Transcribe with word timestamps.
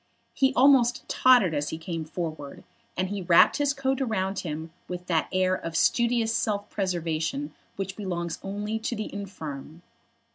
He 0.33 0.51
almost 0.55 1.07
tottered 1.07 1.53
as 1.53 1.69
he 1.69 1.77
came 1.77 2.05
forward, 2.05 2.63
and 2.97 3.09
he 3.09 3.21
wrapped 3.21 3.57
his 3.57 3.71
coat 3.71 4.01
around 4.01 4.39
him 4.39 4.71
with 4.87 5.05
that 5.05 5.29
air 5.31 5.53
of 5.53 5.75
studious 5.77 6.33
self 6.33 6.67
preservation 6.71 7.53
which 7.75 7.95
belongs 7.97 8.39
only 8.41 8.79
to 8.79 8.95
the 8.95 9.13
infirm. 9.13 9.83